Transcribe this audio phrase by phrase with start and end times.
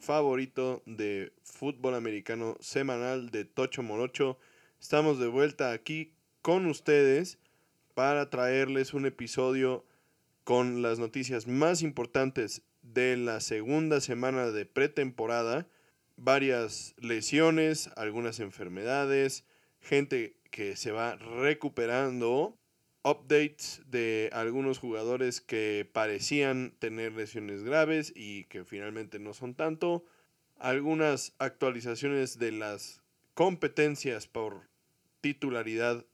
[0.00, 4.38] favorito de fútbol americano semanal de Tocho Morocho.
[4.78, 6.12] Estamos de vuelta aquí
[6.42, 7.38] con ustedes
[7.94, 9.86] para traerles un episodio
[10.44, 15.68] con las noticias más importantes de la segunda semana de pretemporada.
[16.16, 19.46] Varias lesiones, algunas enfermedades,
[19.80, 22.58] gente que se va recuperando,
[23.04, 30.04] updates de algunos jugadores que parecían tener lesiones graves y que finalmente no son tanto,
[30.58, 33.02] algunas actualizaciones de las
[33.34, 34.68] competencias por
[35.20, 36.04] titularidad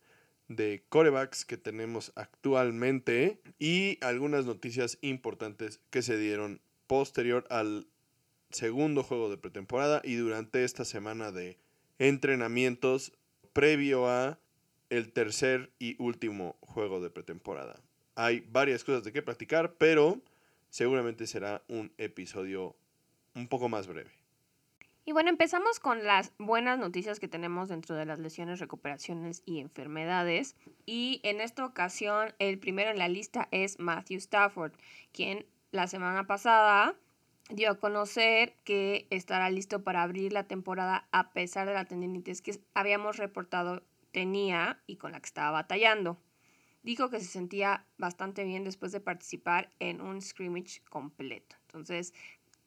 [0.49, 7.87] de corebacks que tenemos actualmente y algunas noticias importantes que se dieron posterior al
[8.51, 11.57] segundo juego de pretemporada y durante esta semana de
[12.01, 13.13] entrenamientos
[13.53, 14.41] previo a
[14.91, 17.81] el tercer y último juego de pretemporada.
[18.17, 20.21] Hay varias cosas de qué practicar, pero
[20.69, 22.77] seguramente será un episodio
[23.35, 24.11] un poco más breve.
[25.07, 29.61] Y bueno, empezamos con las buenas noticias que tenemos dentro de las lesiones, recuperaciones y
[29.61, 30.57] enfermedades.
[30.87, 34.73] Y en esta ocasión, el primero en la lista es Matthew Stafford,
[35.13, 36.95] quien la semana pasada
[37.49, 42.43] dio a conocer que estará listo para abrir la temporada a pesar de la tendinitis
[42.43, 43.83] que habíamos reportado
[44.13, 46.19] tenía y con la que estaba batallando.
[46.83, 51.57] Dijo que se sentía bastante bien después de participar en un scrimmage completo.
[51.67, 52.15] Entonces,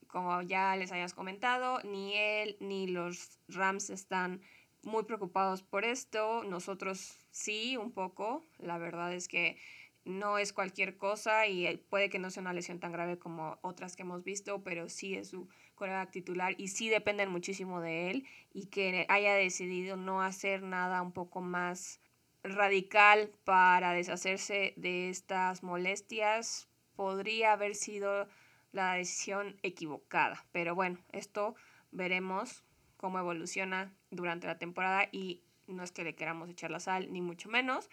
[0.08, 4.42] como ya les hayas comentado, ni él ni los Rams están
[4.84, 6.44] muy preocupados por esto.
[6.44, 8.46] Nosotros sí, un poco.
[8.60, 9.58] La verdad es que
[10.06, 13.96] no es cualquier cosa y puede que no sea una lesión tan grave como otras
[13.96, 18.28] que hemos visto, pero sí es su coreback titular y sí dependen muchísimo de él
[18.53, 22.02] y que haya decidido no hacer nada un poco más
[22.44, 28.28] radical para deshacerse de estas molestias podría haber sido
[28.72, 30.46] la decisión equivocada.
[30.52, 31.56] Pero bueno, esto
[31.91, 32.64] veremos
[32.97, 37.22] cómo evoluciona durante la temporada y no es que le queramos echar la sal, ni
[37.22, 37.90] mucho menos,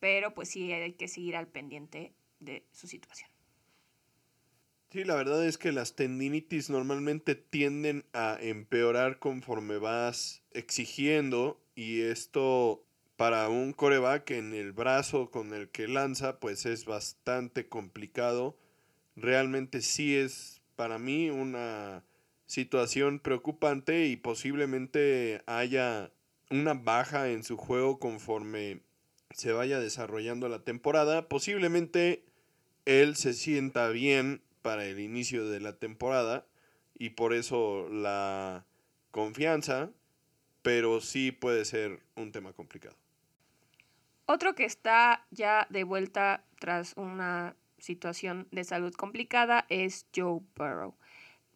[0.00, 3.30] pero pues sí hay que seguir al pendiente de su situación.
[4.90, 12.00] Sí, la verdad es que las tendinitis normalmente tienden a empeorar conforme vas exigiendo y
[12.00, 12.84] esto
[13.14, 18.56] para un coreback en el brazo con el que lanza pues es bastante complicado
[19.14, 22.04] realmente sí es para mí una
[22.46, 26.10] situación preocupante y posiblemente haya
[26.50, 28.80] una baja en su juego conforme
[29.30, 31.28] se vaya desarrollando la temporada.
[31.28, 32.24] Posiblemente
[32.84, 36.46] él se sienta bien para el inicio de la temporada
[36.98, 38.64] y por eso la
[39.10, 39.90] confianza,
[40.62, 42.96] pero sí puede ser un tema complicado.
[44.26, 50.94] Otro que está ya de vuelta tras una situación de salud complicada es Joe Burrow.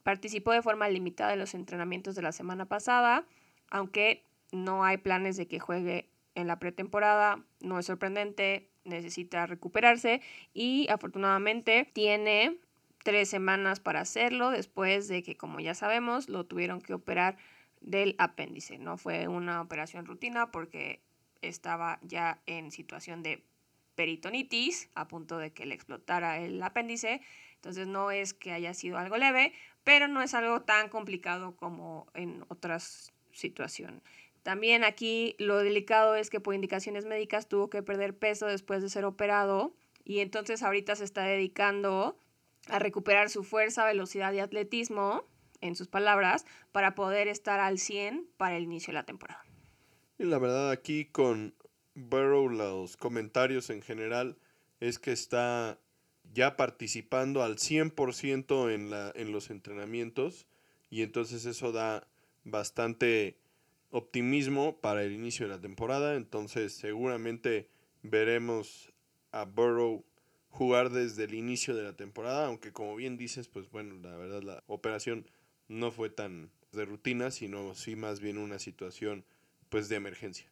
[0.02, 3.26] Participó de forma limitada en los entrenamientos de la semana pasada,
[3.70, 10.20] aunque no hay planes de que juegue en la pretemporada, no es sorprendente, necesita recuperarse
[10.52, 12.58] y afortunadamente tiene
[13.02, 17.36] tres semanas para hacerlo después de que, como ya sabemos, lo tuvieron que operar
[17.80, 18.78] del apéndice.
[18.78, 21.00] No fue una operación rutina porque
[21.42, 23.44] estaba ya en situación de
[23.94, 27.20] peritonitis, a punto de que le explotara el apéndice.
[27.56, 29.52] Entonces no es que haya sido algo leve,
[29.84, 34.02] pero no es algo tan complicado como en otras situaciones.
[34.44, 38.90] También aquí lo delicado es que por indicaciones médicas tuvo que perder peso después de
[38.90, 39.74] ser operado
[40.04, 42.18] y entonces ahorita se está dedicando
[42.68, 45.24] a recuperar su fuerza, velocidad y atletismo,
[45.62, 49.42] en sus palabras, para poder estar al 100 para el inicio de la temporada.
[50.18, 51.54] Y la verdad aquí con
[51.94, 54.36] Burrow, los comentarios en general,
[54.80, 55.78] es que está
[56.34, 60.46] ya participando al 100% en, la, en los entrenamientos
[60.90, 62.06] y entonces eso da
[62.44, 63.38] bastante
[63.94, 66.16] optimismo para el inicio de la temporada.
[66.16, 67.68] Entonces seguramente
[68.02, 68.92] veremos
[69.30, 70.04] a Burrow
[70.50, 74.42] jugar desde el inicio de la temporada, aunque como bien dices, pues bueno, la verdad
[74.42, 75.26] la operación
[75.68, 79.24] no fue tan de rutina, sino sí más bien una situación
[79.68, 80.50] pues de emergencia.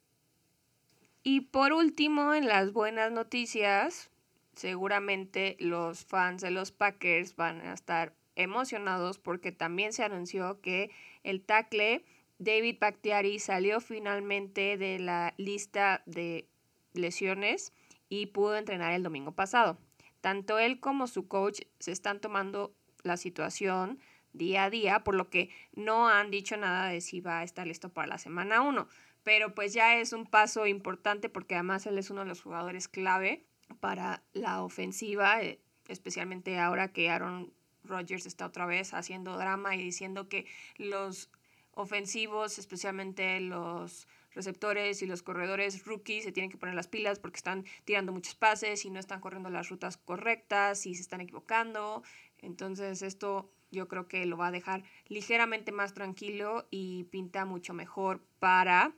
[1.25, 4.11] Y por último, en las buenas noticias,
[4.55, 10.91] seguramente los fans de los Packers van a estar emocionados porque también se anunció que
[11.25, 12.05] el tackle
[12.44, 16.49] David Bakhtiari salió finalmente de la lista de
[16.93, 17.73] lesiones
[18.09, 19.79] y pudo entrenar el domingo pasado.
[20.21, 23.99] Tanto él como su coach se están tomando la situación
[24.33, 27.67] día a día, por lo que no han dicho nada de si va a estar
[27.67, 28.89] listo para la semana 1
[29.23, 32.89] pero pues ya es un paso importante porque además él es uno de los jugadores
[32.89, 33.44] clave
[33.81, 37.53] para la ofensiva, eh, especialmente ahora que Aaron
[37.85, 40.47] Rodgers está otra vez haciendo drama y diciendo que
[40.77, 41.31] los
[41.75, 47.37] ofensivos, especialmente los receptores y los corredores rookies se tienen que poner las pilas porque
[47.37, 52.03] están tirando muchos pases y no están corriendo las rutas correctas y se están equivocando.
[52.39, 57.75] Entonces esto yo creo que lo va a dejar ligeramente más tranquilo y pinta mucho
[57.75, 58.93] mejor para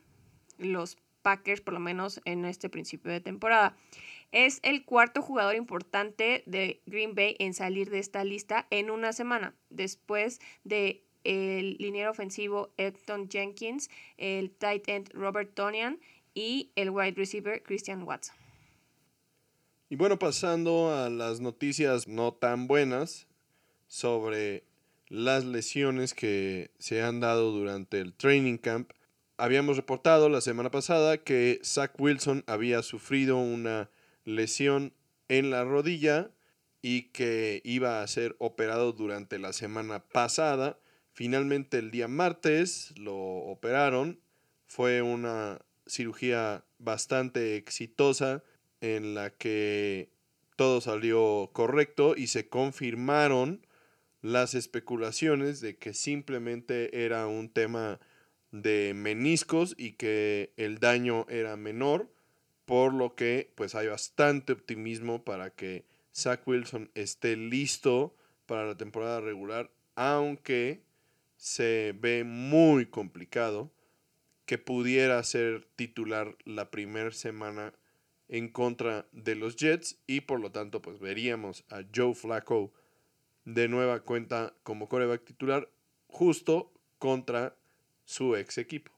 [0.57, 3.75] los Packers, por lo menos en este principio de temporada.
[4.31, 9.11] Es el cuarto jugador importante de Green Bay en salir de esta lista en una
[9.11, 15.99] semana, después de el liniero ofensivo Elton Jenkins, el tight end Robert Tonian
[16.33, 18.35] y el wide receiver Christian Watson.
[19.89, 23.27] Y bueno, pasando a las noticias no tan buenas
[23.87, 24.63] sobre
[25.07, 28.91] las lesiones que se han dado durante el training camp.
[29.37, 33.89] Habíamos reportado la semana pasada que Zach Wilson había sufrido una
[34.23, 34.93] lesión
[35.27, 36.31] en la rodilla
[36.81, 40.79] y que iba a ser operado durante la semana pasada.
[41.15, 44.19] Finalmente el día martes lo operaron.
[44.67, 48.43] Fue una cirugía bastante exitosa
[48.81, 50.09] en la que
[50.57, 53.65] todo salió correcto y se confirmaron
[54.21, 58.01] las especulaciones de que simplemente era un tema
[58.51, 62.11] de meniscos y que el daño era menor,
[62.65, 68.13] por lo que pues hay bastante optimismo para que Zach Wilson esté listo
[68.47, 70.84] para la temporada regular, aunque
[71.37, 73.71] se ve muy complicado
[74.45, 77.73] que pudiera ser titular la primera semana
[78.27, 82.73] en contra de los Jets y por lo tanto pues veríamos a Joe Flacco
[83.43, 85.69] de nueva cuenta como coreback titular
[86.07, 87.55] justo contra
[88.03, 88.91] su ex equipo.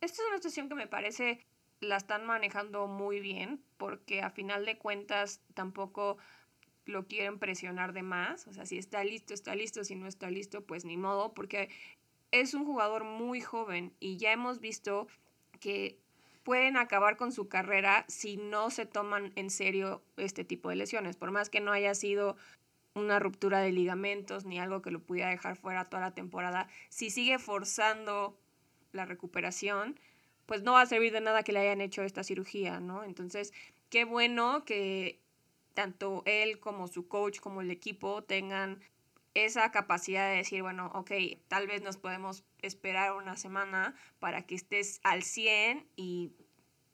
[0.00, 1.44] Esta es una situación que me parece
[1.80, 6.18] la están manejando muy bien porque a final de cuentas tampoco
[6.88, 8.46] lo quieren presionar de más.
[8.46, 9.84] O sea, si está listo, está listo.
[9.84, 11.34] Si no está listo, pues ni modo.
[11.34, 11.68] Porque
[12.30, 15.06] es un jugador muy joven y ya hemos visto
[15.60, 15.98] que
[16.42, 21.16] pueden acabar con su carrera si no se toman en serio este tipo de lesiones.
[21.16, 22.36] Por más que no haya sido
[22.94, 27.10] una ruptura de ligamentos ni algo que lo pudiera dejar fuera toda la temporada, si
[27.10, 28.36] sigue forzando
[28.92, 30.00] la recuperación,
[30.46, 33.04] pues no va a servir de nada que le hayan hecho esta cirugía, ¿no?
[33.04, 33.52] Entonces,
[33.90, 35.20] qué bueno que
[35.78, 38.80] tanto él como su coach, como el equipo tengan
[39.34, 41.12] esa capacidad de decir, bueno, ok,
[41.46, 46.32] tal vez nos podemos esperar una semana para que estés al 100 y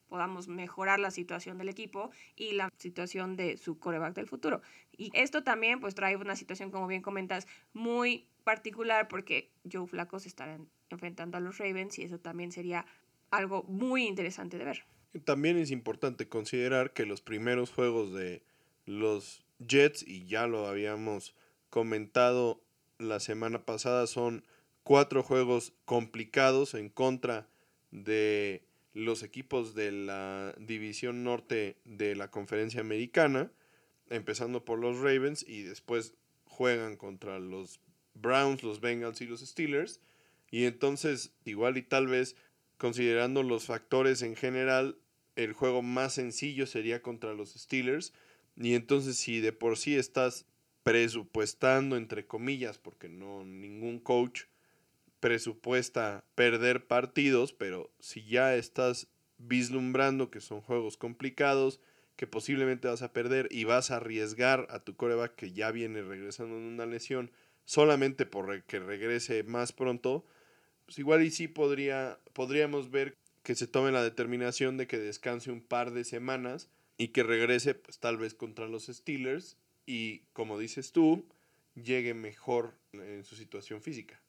[0.06, 4.60] podamos mejorar la situación del equipo y la situación de su coreback del futuro.
[4.92, 10.20] Y esto también pues trae una situación, como bien comentas, muy particular porque Joe Flaco
[10.20, 10.58] se estará
[10.90, 12.84] enfrentando a los Ravens y eso también sería
[13.30, 14.84] algo muy interesante de ver.
[15.24, 18.42] También es importante considerar que los primeros juegos de
[18.86, 21.34] los Jets, y ya lo habíamos
[21.70, 22.62] comentado
[22.98, 24.44] la semana pasada, son
[24.82, 27.48] cuatro juegos complicados en contra
[27.90, 33.50] de los equipos de la división norte de la conferencia americana,
[34.08, 36.14] empezando por los Ravens y después
[36.46, 37.80] juegan contra los
[38.14, 40.00] Browns, los Bengals y los Steelers.
[40.50, 42.36] Y entonces, igual y tal vez,
[42.78, 44.96] considerando los factores en general,
[45.34, 48.12] el juego más sencillo sería contra los Steelers,
[48.56, 50.46] y entonces si de por sí estás
[50.82, 54.42] presupuestando, entre comillas, porque no ningún coach
[55.20, 59.08] presupuesta perder partidos, pero si ya estás
[59.38, 61.80] vislumbrando que son juegos complicados,
[62.16, 66.02] que posiblemente vas a perder y vas a arriesgar a tu coreback que ya viene
[66.02, 67.32] regresando en una lesión
[67.64, 70.24] solamente por que regrese más pronto,
[70.84, 75.50] pues igual y sí podría, podríamos ver que se tome la determinación de que descanse
[75.50, 80.58] un par de semanas y que regrese pues tal vez contra los Steelers y como
[80.58, 81.26] dices tú,
[81.74, 84.20] llegue mejor en su situación física.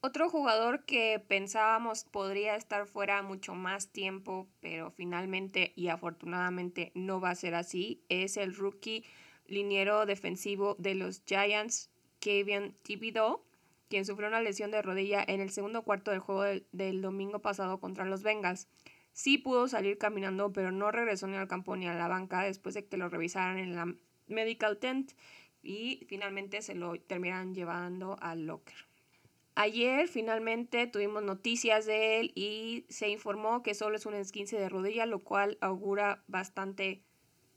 [0.00, 7.20] Otro jugador que pensábamos podría estar fuera mucho más tiempo, pero finalmente y afortunadamente no
[7.20, 9.04] va a ser así, es el rookie
[9.46, 13.42] liniero defensivo de los Giants, Kevin Thibodeau,
[13.88, 17.40] quien sufrió una lesión de rodilla en el segundo cuarto del juego del, del domingo
[17.40, 18.68] pasado contra los Bengals.
[19.18, 22.76] Sí pudo salir caminando, pero no regresó ni al campo ni a la banca después
[22.76, 23.92] de que lo revisaran en la
[24.28, 25.10] medical tent
[25.60, 28.76] y finalmente se lo terminaron llevando al locker.
[29.56, 34.68] Ayer finalmente tuvimos noticias de él y se informó que solo es un esquince de
[34.68, 37.02] rodilla, lo cual augura bastante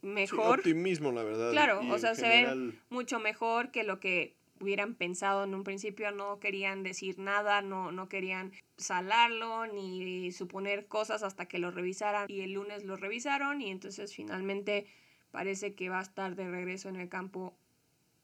[0.02, 0.64] mejor.
[0.64, 1.52] Sí, optimismo, la verdad.
[1.52, 6.12] Claro, o sea, se ve mucho mejor que lo que hubieran pensado en un principio,
[6.12, 12.26] no querían decir nada, no, no querían salarlo ni suponer cosas hasta que lo revisaran
[12.30, 14.88] y el lunes lo revisaron y entonces finalmente
[15.32, 17.56] parece que va a estar de regreso en el campo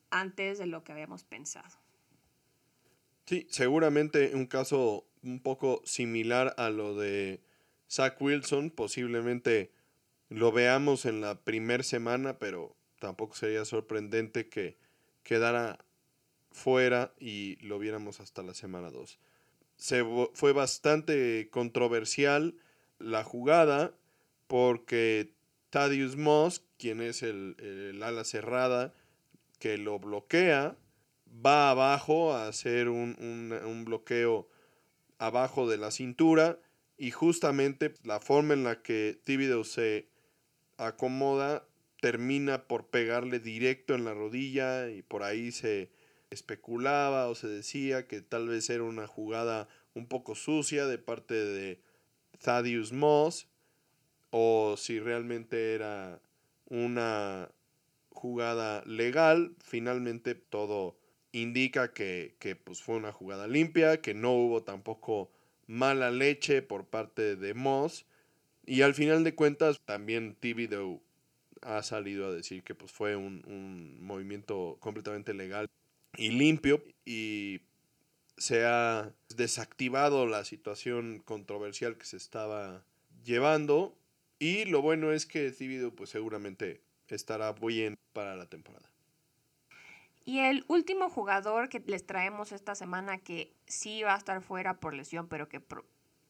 [0.10, 1.76] antes de lo que habíamos pensado.
[3.26, 7.42] Sí, seguramente un caso un poco similar a lo de
[7.90, 9.72] Zach Wilson, posiblemente
[10.30, 14.78] lo veamos en la primera semana, pero tampoco sería sorprendente que
[15.24, 15.80] quedara
[16.52, 19.20] fuera y lo viéramos hasta la semana 2.
[19.76, 22.56] Se fue bastante controversial
[23.00, 23.94] la jugada
[24.48, 25.34] porque
[25.70, 28.94] Thaddeus Moss, quien es el, el ala cerrada
[29.60, 30.78] que lo bloquea,
[31.46, 34.50] va abajo a hacer un, un, bloqueo
[35.18, 36.60] abajo de la cintura
[36.98, 40.10] y justamente la forma en la que Thibodeau se
[40.78, 41.68] acomoda
[42.02, 45.90] termina por pegarle directo en la rodilla y por ahí se
[46.30, 51.34] especulaba o se decía que tal vez era una jugada un poco sucia de parte
[51.34, 51.82] de
[52.40, 53.48] Thaddeus Moss
[54.30, 56.22] o si realmente era
[56.66, 57.50] una
[58.12, 59.56] jugada legal.
[59.60, 60.98] Finalmente todo
[61.32, 65.32] indica que, pues fue una jugada limpia, que no hubo tampoco
[65.66, 68.06] mala leche por parte de Moss.
[68.66, 71.02] Y al final de cuentas también Thibodeau
[71.62, 75.68] ha salido a decir que pues fue un, un movimiento completamente legal
[76.18, 77.62] y limpio y
[78.38, 82.84] se ha desactivado la situación controversial que se estaba
[83.24, 83.98] llevando
[84.40, 88.90] y lo bueno es que Thibodeau pues seguramente estará bien para la temporada.
[90.26, 94.80] Y el último jugador que les traemos esta semana que sí va a estar fuera
[94.80, 95.62] por lesión, pero que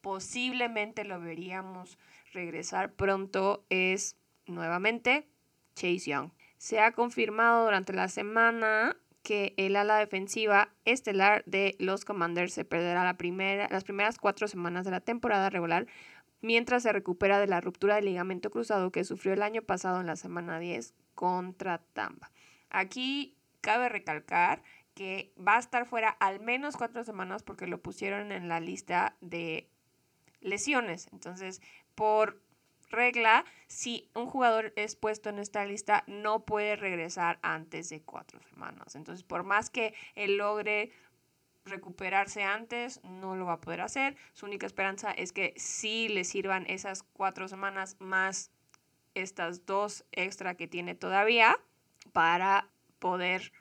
[0.02, 1.98] posiblemente lo veríamos
[2.32, 4.16] regresar pronto es
[4.46, 5.28] nuevamente
[5.74, 6.32] Chase Young.
[6.58, 8.96] Se ha confirmado durante la semana
[9.28, 14.48] que el ala defensiva estelar de los Commanders se perderá la primera, las primeras cuatro
[14.48, 15.86] semanas de la temporada regular
[16.40, 20.08] mientras se recupera de la ruptura del ligamento cruzado que sufrió el año pasado en
[20.08, 22.32] la semana 10 contra Tampa.
[22.70, 28.32] Aquí cabe recalcar que va a estar fuera al menos cuatro semanas porque lo pusieron
[28.32, 29.68] en la lista de
[30.40, 31.10] lesiones.
[31.12, 31.62] Entonces,
[31.96, 32.42] por
[32.90, 38.42] regla, si un jugador es puesto en esta lista, no puede regresar antes de cuatro
[38.44, 38.96] semanas.
[38.96, 40.92] Entonces, por más que él logre
[41.66, 44.16] recuperarse antes, no lo va a poder hacer.
[44.34, 48.52] Su única esperanza es que sí le sirvan esas cuatro semanas más
[49.14, 51.60] estas dos extra que tiene todavía
[52.14, 53.52] para poder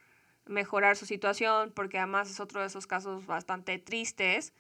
[0.45, 4.53] mejorar su situación, porque además es otro de esos casos bastante tristes,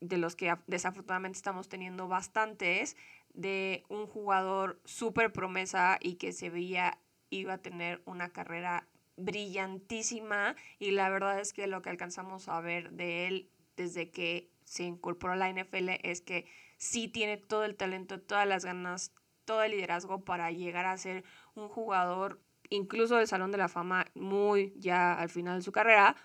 [0.00, 2.96] de los que desafortunadamente estamos teniendo bastantes,
[3.34, 6.98] de un jugador súper promesa y que se veía
[7.30, 8.86] iba a tener una carrera
[9.16, 14.50] brillantísima y la verdad es que lo que alcanzamos a ver de él desde que
[14.64, 16.46] se incorporó a la NFL es que
[16.76, 19.12] sí tiene todo el talento, todas las ganas,
[19.44, 21.24] todo el liderazgo para llegar a ser
[21.54, 26.16] un jugador incluso del Salón de la Fama muy ya al final de su carrera,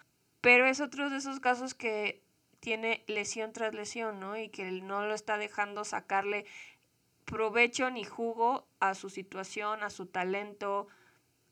[0.41, 2.23] pero es otro de esos casos que
[2.59, 4.37] tiene lesión tras lesión, ¿no?
[4.37, 6.45] Y que no lo está dejando sacarle
[7.27, 10.87] provecho ni jugo a su situación, a su talento,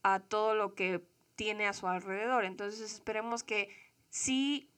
[0.03, 1.03] a todo lo que
[1.35, 2.45] tiene a su alrededor.
[2.45, 3.69] Entonces esperemos que
[4.09, 4.69] sí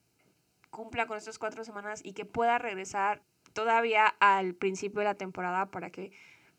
[0.72, 3.22] cumpla con estas cuatro semanas y que pueda regresar
[3.54, 6.12] todavía al principio de la temporada para que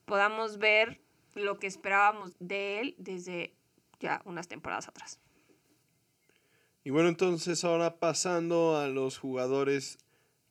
[0.04, 1.00] podamos ver
[1.34, 3.54] lo que esperábamos de él desde
[3.98, 5.20] ya unas temporadas atrás.
[6.84, 9.98] Y bueno, entonces ahora pasando a los jugadores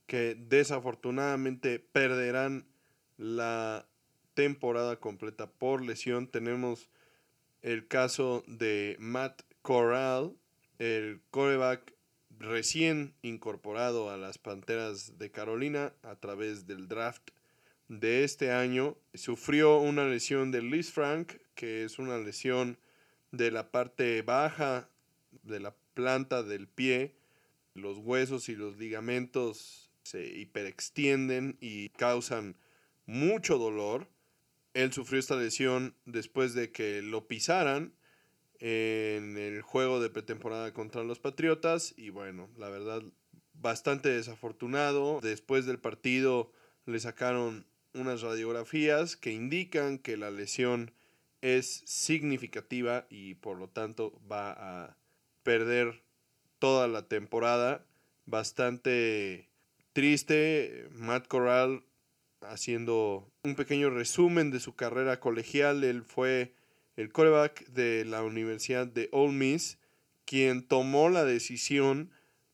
[0.08, 2.68] que desafortunadamente perderán
[3.18, 3.88] la
[4.34, 6.90] temporada completa por lesión, tenemos
[7.62, 10.36] el caso de Matt Corral,
[10.80, 11.94] el coreback
[12.40, 17.32] recién incorporado a las Panteras de Carolina a través del draft
[17.88, 18.98] de este año.
[19.14, 22.78] Sufrió una lesión de Liz Frank, que es una lesión
[23.32, 24.90] de la parte baja
[25.44, 27.16] de la planta del pie.
[27.74, 32.56] Los huesos y los ligamentos se hiperextienden y causan
[33.08, 34.08] mucho dolor.
[34.76, 37.94] Él sufrió esta lesión después de que lo pisaran
[38.60, 43.02] en el juego de pretemporada contra los Patriotas y bueno, la verdad
[43.54, 45.20] bastante desafortunado.
[45.22, 46.52] Después del partido
[46.86, 50.92] le sacaron unas radiografías que indican que la lesión
[51.42, 54.98] es significativa y por lo tanto va a
[55.44, 56.04] perder
[56.60, 57.86] toda la temporada.
[58.26, 59.50] Bastante
[59.94, 60.90] triste.
[60.92, 61.84] Matt Corral
[62.50, 65.84] haciendo un pequeño resumen de su carrera colegial.
[65.84, 66.54] Él fue
[66.96, 69.78] el coreback de la Universidad de Ole Miss,
[70.26, 72.12] quien tomó la decisión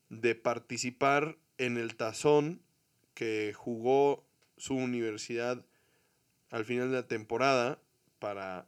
[0.08, 2.60] de participar en el tazón
[3.14, 4.24] que jugó
[4.56, 5.64] su universidad
[6.50, 7.80] al final de la temporada
[8.18, 8.66] para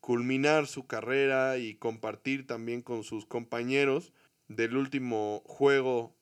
[0.00, 4.12] culminar su carrera y compartir también con sus compañeros
[4.48, 6.14] del último juego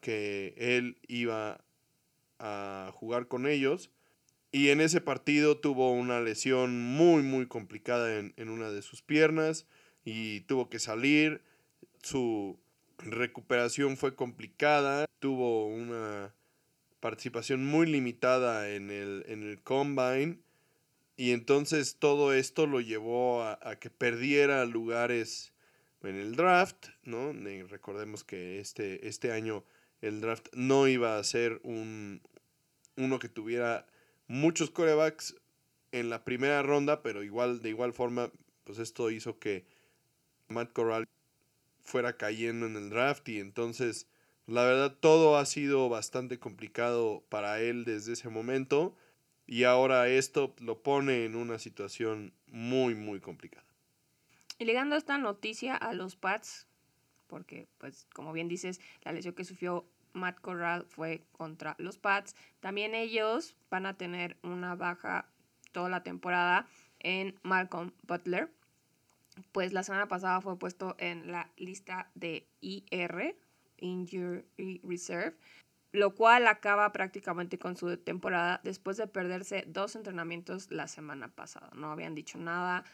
[0.00, 1.64] que él iba
[2.38, 3.90] a jugar con ellos.
[4.52, 9.02] Y en ese partido tuvo una lesión muy, muy complicada en, en una de sus
[9.02, 9.66] piernas
[10.04, 11.42] y tuvo que salir.
[12.02, 12.58] Su
[12.98, 16.34] recuperación fue complicada, tuvo una
[17.00, 20.38] participación muy limitada en el, en el combine
[21.16, 25.52] y entonces todo esto lo llevó a, que perdiera lugares
[26.02, 27.32] en el draft, ¿no?
[27.68, 29.64] recordemos que este, este año
[30.00, 32.20] el draft no iba a ser un,
[32.96, 33.86] uno que tuviera
[34.26, 35.36] muchos corebacks
[35.92, 38.30] en la primera ronda, pero igual, de igual forma,
[38.64, 39.64] pues esto hizo que
[40.48, 41.08] Matt Corral
[41.82, 44.08] fuera cayendo en el draft y entonces
[44.46, 48.96] la verdad todo ha sido bastante complicado para él desde ese momento
[49.46, 53.64] y ahora esto lo pone en una situación muy muy complicada.
[54.58, 56.66] Y ligando esta noticia a los Pats,
[57.26, 62.34] porque pues como bien dices, la lesión que sufrió Matt Corral fue contra los Pats,
[62.60, 65.28] también ellos van a tener una baja
[65.72, 66.66] toda la temporada
[67.00, 68.50] en Malcolm Butler,
[69.52, 73.36] pues la semana pasada fue puesto en la lista de IR,
[73.78, 75.36] Injury Reserve,
[75.92, 81.70] lo cual acaba prácticamente con su temporada después de perderse dos entrenamientos la semana pasada.
[81.74, 82.84] No habían dicho nada,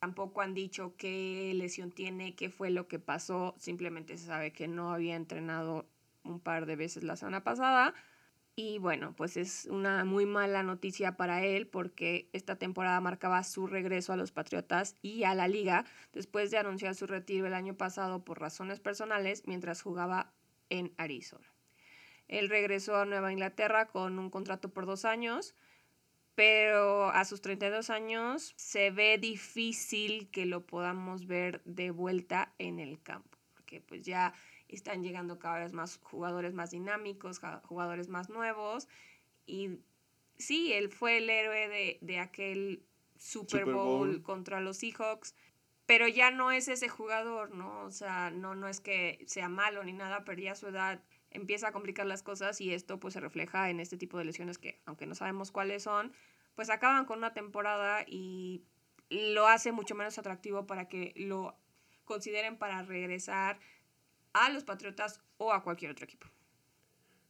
[0.00, 4.68] tampoco han dicho qué lesión tiene, qué fue lo que pasó, simplemente se sabe que
[4.68, 5.88] no había entrenado
[6.24, 7.94] un par de veces la semana pasada
[8.60, 13.68] y bueno, pues es una muy mala noticia para él porque esta temporada marcaba su
[13.68, 17.76] regreso a los Patriotas y a la liga después de anunciar su retiro el año
[17.76, 20.32] pasado por razones personales mientras jugaba
[20.70, 21.46] en Arizona.
[22.26, 25.54] Él regresó a Nueva Inglaterra con un contrato por dos años,
[26.38, 32.78] pero a sus 32 años se ve difícil que lo podamos ver de vuelta en
[32.78, 34.32] el campo, porque pues ya
[34.68, 38.86] están llegando cada vez más jugadores más dinámicos, jugadores más nuevos.
[39.46, 39.80] Y
[40.36, 42.84] sí, él fue el héroe de, aquel
[43.16, 45.34] Super Bowl, contra los Seahawks,
[45.86, 47.80] pero ya no es ese jugador, ¿no?
[47.80, 51.68] O sea, no, no es que sea malo ni nada, pero ya su edad empieza
[51.68, 54.80] a complicar las cosas y esto pues se refleja en este tipo de lesiones que,
[54.86, 56.12] aunque no sabemos cuáles son,
[56.54, 58.64] pues acaban con una temporada y
[59.10, 61.56] lo hace mucho menos atractivo para que lo
[62.04, 63.58] consideren para regresar
[64.32, 66.26] a los Patriotas o a cualquier otro equipo.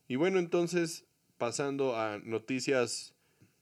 [0.06, 1.04] Y bueno, entonces,
[1.36, 3.14] pasando a noticias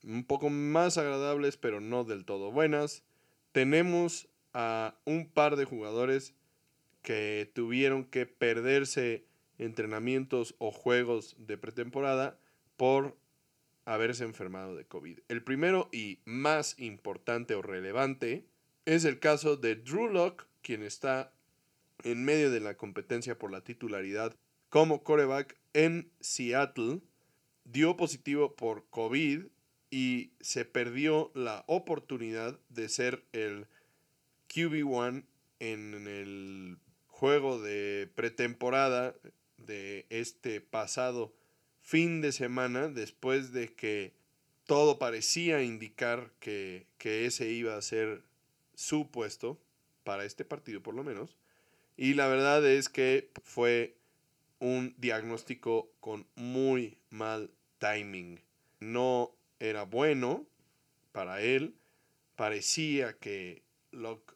[0.05, 3.03] un poco más agradables, pero no del todo buenas,
[3.53, 6.35] tenemos a un par de jugadores
[7.03, 9.27] que tuvieron que perderse
[9.59, 12.39] entrenamientos o juegos de pretemporada
[12.77, 13.17] por
[13.85, 15.21] haberse enfermado de COVID.
[15.29, 18.47] El primero y más importante o relevante
[18.85, 21.33] es el caso de Drew Locke, quien está
[22.03, 24.37] en medio de la competencia por la titularidad
[24.69, 27.01] como coreback en Seattle,
[27.65, 29.47] dio positivo por COVID
[29.91, 33.67] y se perdió la oportunidad de ser el
[34.49, 35.25] QB1
[35.61, 39.15] en el juego de pretemporada
[39.59, 41.33] de este pasado
[41.83, 44.13] fin de semana después de que
[44.65, 48.23] todo parecía indicar que, que ese iba a ser
[48.75, 49.59] su puesto
[50.05, 51.37] para este partido por lo menos
[51.97, 53.97] y la verdad es que fue
[54.59, 58.41] un diagnóstico con muy mal timing.
[58.81, 60.47] No era bueno
[61.13, 61.75] para él.
[62.37, 64.35] Parecía que Locke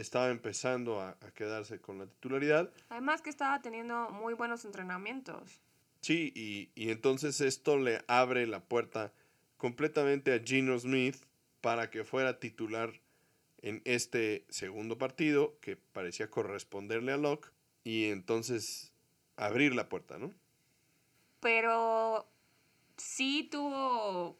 [0.00, 2.70] estaba empezando a, quedarse con la titularidad.
[2.88, 5.60] Además que estaba teniendo muy buenos entrenamientos.
[6.00, 9.12] Sí, y, y entonces esto le abre la puerta
[9.56, 11.16] completamente a Gino Smith
[11.60, 12.92] para que fuera titular
[13.62, 17.50] en este segundo partido que parecía corresponderle a Locke
[17.84, 18.92] y entonces
[19.36, 20.32] abrir la puerta, ¿no?
[21.40, 22.28] Pero
[22.96, 24.38] sí tuvo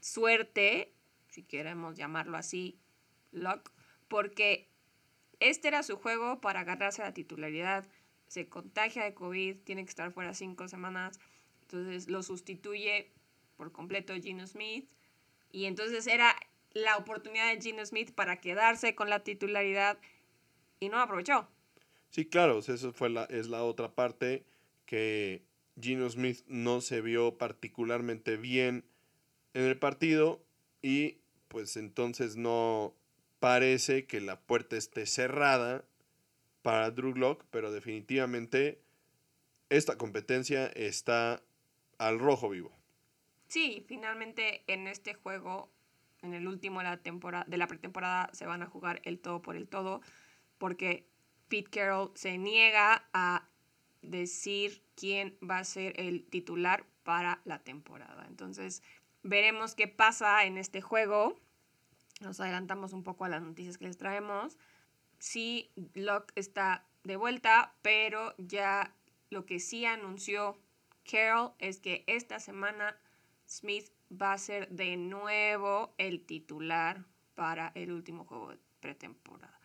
[0.00, 0.92] suerte,
[1.28, 2.78] si queremos llamarlo así,
[3.32, 3.70] Locke,
[4.08, 4.68] porque
[5.40, 7.88] este era su juego para agarrarse a la titularidad.
[8.28, 11.18] Se contagia de COVID, tiene que estar fuera cinco semanas,
[11.62, 13.10] entonces lo sustituye
[13.56, 14.88] por completo Gino Smith.
[15.50, 16.36] Y entonces era
[16.72, 19.98] la oportunidad de Gino Smith para quedarse con la titularidad
[20.78, 21.48] y no aprovechó.
[22.10, 24.44] Sí, claro, eso fue la, es la otra parte
[24.86, 25.42] que
[25.80, 28.84] Gino Smith no se vio particularmente bien
[29.54, 30.42] en el partido
[30.82, 32.94] y pues entonces no
[33.40, 35.84] parece que la puerta esté cerrada
[36.62, 38.80] para Drew Locke, pero definitivamente
[39.70, 41.42] esta competencia está
[41.98, 42.72] al rojo vivo.
[43.48, 45.70] Sí, finalmente en este juego
[46.22, 49.42] en el último de la, temporada, de la pretemporada se van a jugar el todo
[49.42, 50.02] por el todo,
[50.58, 51.06] porque
[51.48, 53.48] Pete Carroll se niega a
[54.02, 58.26] decir quién va a ser el titular para la temporada.
[58.28, 58.82] Entonces,
[59.22, 61.40] veremos qué pasa en este juego.
[62.20, 64.58] Nos adelantamos un poco a las noticias que les traemos.
[65.18, 68.94] Sí, Locke está de vuelta, pero ya
[69.30, 70.58] lo que sí anunció
[71.10, 72.96] Carroll es que esta semana
[73.48, 77.04] Smith va a ser de nuevo el titular
[77.34, 79.58] para el último juego de pretemporada.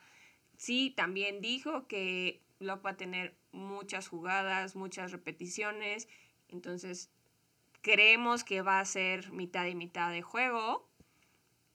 [0.58, 6.08] Sí, también dijo que Locke va a tener muchas jugadas, muchas repeticiones,
[6.48, 7.10] entonces
[7.82, 10.88] creemos que va a ser mitad y mitad de juego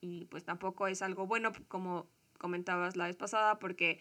[0.01, 2.07] y pues tampoco es algo bueno como
[2.39, 4.01] comentabas la vez pasada porque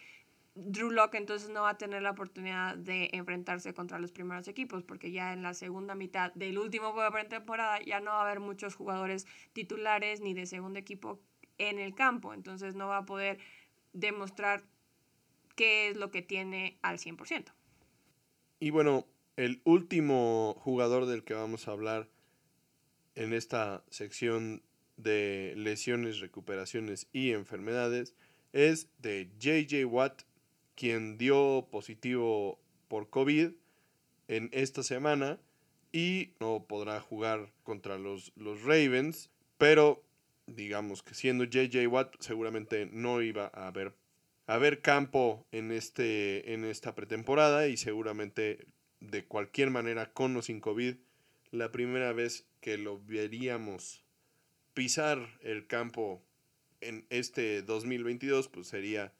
[0.56, 4.84] Drew Locke entonces no va a tener la oportunidad de enfrentarse contra los primeros equipos,
[4.84, 8.22] porque ya en la segunda mitad del último juego de temporada ya no va a
[8.24, 11.20] haber muchos jugadores titulares ni de segundo equipo
[11.58, 13.40] en el campo, entonces no va a poder
[13.94, 14.64] demostrar
[15.56, 17.54] qué es lo que tiene al 100%.
[18.60, 19.06] Y bueno,
[19.38, 22.10] el último jugador del que vamos a hablar
[23.16, 24.62] en esta sección
[25.04, 28.14] de lesiones, recuperaciones y enfermedades
[28.54, 30.24] es de JJ Watt
[30.76, 33.52] quien dio positivo por COVID
[34.28, 35.40] en esta semana
[35.92, 40.04] y no podrá jugar contra los, los Ravens, pero
[40.48, 43.94] digamos que siendo JJ Watt seguramente no iba a haber,
[44.48, 48.66] a haber campo en, este, en esta pretemporada y seguramente
[49.00, 50.96] de cualquier manera con o sin COVID,
[51.52, 54.04] la primera vez que lo veríamos
[54.80, 56.24] pisar el campo
[56.80, 59.12] en este 2022 pues sería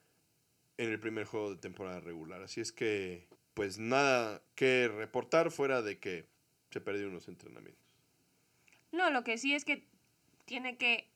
[0.78, 2.42] en el primer juego de temporada regular.
[2.42, 6.26] Así es que, pues nada que reportar fuera de que
[6.72, 7.84] se perdió unos entrenamientos.
[8.94, 9.86] No, lo que sí es que
[10.46, 11.10] tiene que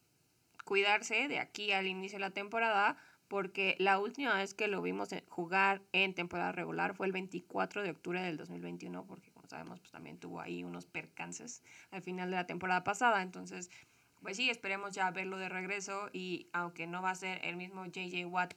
[0.65, 2.97] cuidarse de aquí al inicio de la temporada
[3.29, 7.91] porque la última vez que lo vimos jugar en temporada regular fue el 24 de
[7.91, 12.35] octubre del 2021 porque como sabemos pues también tuvo ahí unos percances al final de
[12.35, 13.71] la temporada pasada entonces
[14.23, 17.85] pues sí esperemos ya verlo de regreso y aunque no va a ser el mismo
[17.85, 18.53] JJ Watt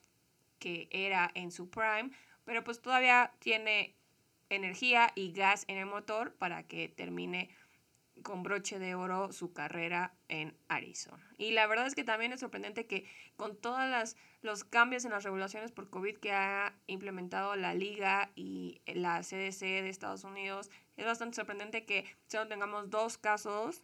[0.58, 2.10] que era en su prime,
[2.44, 3.94] pero pues todavía tiene
[4.48, 7.50] energía y gas en el motor para que termine
[8.22, 11.22] con broche de oro su carrera en Arizona.
[11.36, 13.04] Y la verdad es que también es sorprendente que
[13.36, 18.80] con todos los cambios en las regulaciones por COVID que ha implementado la liga y
[18.86, 23.82] la CDC de Estados Unidos, es bastante sorprendente que solo tengamos dos casos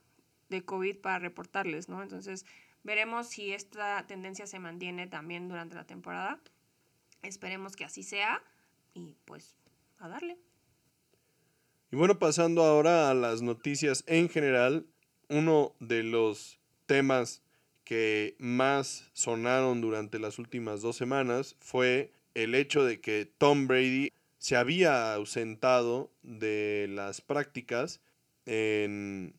[0.52, 2.02] de COVID para reportarles, ¿no?
[2.02, 2.46] Entonces
[2.84, 6.40] veremos si esta tendencia se mantiene también durante la temporada.
[7.22, 8.42] Esperemos que así sea
[8.94, 9.56] y pues
[9.98, 10.38] a darle.
[11.90, 14.86] Y bueno, pasando ahora a las noticias en general,
[15.28, 17.42] uno de los temas
[17.84, 24.12] que más sonaron durante las últimas dos semanas fue el hecho de que Tom Brady
[24.38, 28.00] se había ausentado de las prácticas
[28.46, 29.34] en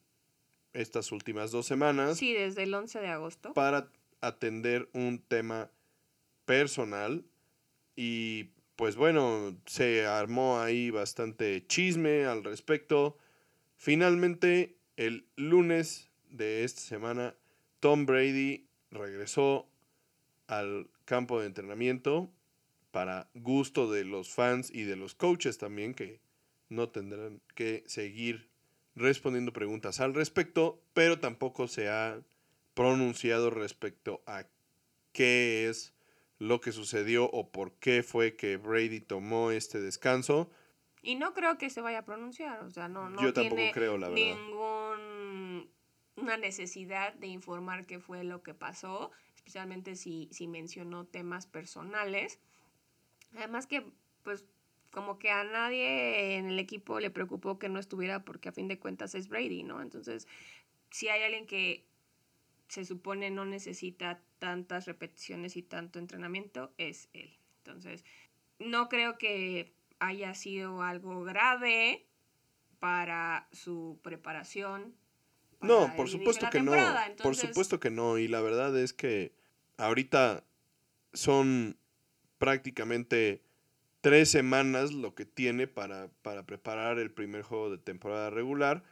[0.73, 2.17] estas últimas dos semanas.
[2.17, 3.53] Sí, desde el 11 de agosto.
[3.53, 3.89] Para
[4.21, 5.71] atender un tema
[6.45, 7.25] personal
[7.95, 13.17] y pues bueno, se armó ahí bastante chisme al respecto.
[13.75, 17.36] Finalmente, el lunes de esta semana,
[17.79, 19.69] Tom Brady regresó
[20.47, 22.31] al campo de entrenamiento
[22.91, 26.19] para gusto de los fans y de los coaches también, que
[26.69, 28.49] no tendrán que seguir
[28.95, 32.21] respondiendo preguntas al respecto, pero tampoco se ha
[32.73, 34.45] pronunciado respecto a
[35.12, 35.93] qué es
[36.39, 40.49] lo que sucedió o por qué fue que Brady tomó este descanso.
[41.01, 43.97] Y no creo que se vaya a pronunciar, o sea, no, no Yo tampoco creo,
[43.97, 44.23] la verdad.
[44.25, 45.67] ninguna
[46.38, 52.39] necesidad de informar qué fue lo que pasó, especialmente si, si mencionó temas personales.
[53.36, 53.86] Además que,
[54.23, 54.45] pues,
[54.93, 58.67] como que a nadie en el equipo le preocupó que no estuviera porque a fin
[58.67, 59.82] de cuentas es Brady, ¿no?
[59.82, 60.27] Entonces,
[60.91, 61.84] si hay alguien que
[62.67, 67.36] se supone no necesita tantas repeticiones y tanto entrenamiento es él.
[67.58, 68.06] Entonces,
[68.60, 72.06] no creo que haya sido algo grave
[72.79, 74.93] para su preparación.
[75.60, 76.73] no, por supuesto que no.
[77.23, 78.19] Por supuesto que no.
[78.19, 79.34] Y la verdad es que
[79.77, 80.43] ahorita
[81.13, 81.77] son
[82.38, 83.41] prácticamente
[84.03, 88.83] tres semanas lo que tiene para, para preparar el primer juego de temporada regular.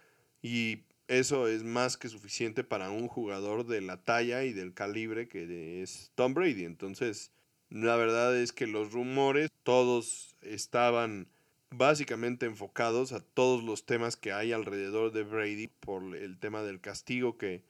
[0.41, 5.27] Y eso es más que suficiente para un jugador de la talla y del calibre
[5.27, 6.63] que es Tom Brady.
[6.63, 7.33] Entonces,
[7.69, 11.27] la verdad es que los rumores, todos estaban
[11.71, 16.79] básicamente enfocados a todos los temas que hay alrededor de Brady por el tema del
[16.79, 17.63] castigo que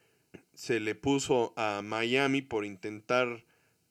[0.53, 3.43] se le puso a Miami por intentar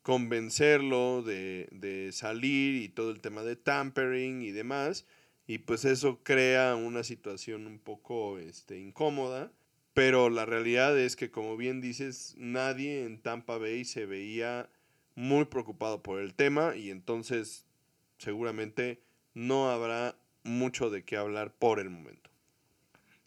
[0.03, 5.07] convencerlo de, de, salir y todo el tema de tampering y demás.
[5.47, 9.53] Y pues eso crea una situación un poco este, incómoda.
[9.93, 14.71] Pero la realidad es que, como bien dices, nadie en Tampa Bay se veía
[15.17, 17.67] muy preocupado por el tema y entonces
[18.19, 19.03] seguramente
[19.35, 22.31] no habrá mucho de qué hablar por el momento.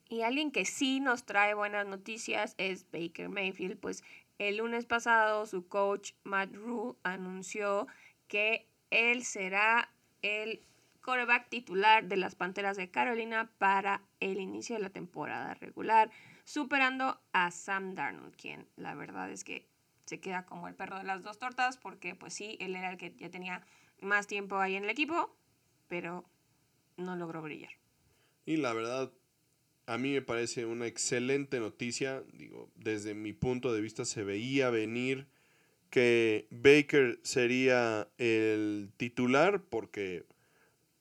[0.10, 4.04] Y alguien que sí nos trae buenas noticias es Baker Mayfield, pues
[4.48, 7.88] el lunes pasado su coach Matt Rule anunció
[8.28, 9.90] que él será
[10.22, 10.62] el
[11.04, 16.10] quarterback titular de las Panteras de Carolina para el inicio de la temporada regular,
[16.44, 19.68] superando a Sam Darnold, quien la verdad es que
[20.06, 22.98] se queda como el perro de las dos tortas, porque pues sí, él era el
[22.98, 23.66] que ya tenía
[24.02, 25.36] más tiempo ahí en el equipo,
[25.88, 26.26] pero
[26.98, 27.72] no logró brillar.
[28.46, 29.12] Y la verdad,
[29.86, 32.24] a mí me parece una excelente noticia.
[32.34, 35.28] Digo, desde mi punto de vista se veía venir
[35.90, 40.26] que Baker sería el titular porque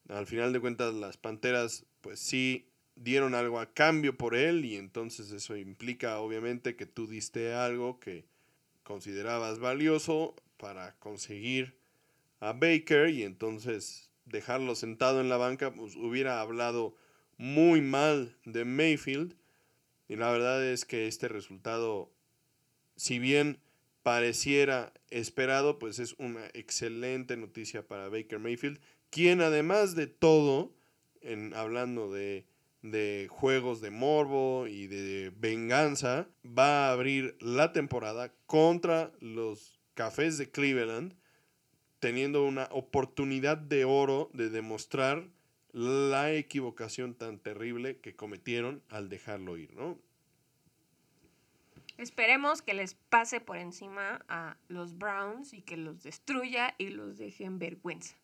[0.08, 4.76] al final de cuentas las Panteras pues sí dieron algo a cambio por él y
[4.76, 8.26] entonces eso implica obviamente que tú diste algo que
[8.82, 11.78] considerabas valioso para conseguir
[12.40, 16.94] a Baker y entonces dejarlo sentado en la banca pues hubiera hablado
[17.36, 19.36] muy mal de Mayfield.
[20.08, 22.12] Y la verdad es que este resultado,
[22.96, 23.60] si bien
[24.02, 30.74] pareciera esperado, pues es una excelente noticia para Baker Mayfield, quien además de todo,
[31.20, 32.46] en, hablando de,
[32.82, 40.38] de juegos de morbo y de venganza, va a abrir la temporada contra los Cafés
[40.38, 41.14] de Cleveland,
[42.00, 45.28] teniendo una oportunidad de oro de demostrar
[45.72, 49.98] la equivocación tan terrible que cometieron al dejarlo ir, ¿no?
[51.98, 57.18] Esperemos que les pase por encima a los Browns y que los destruya y los
[57.18, 58.16] deje en vergüenza.